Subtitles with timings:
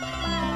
[0.00, 0.47] Bye.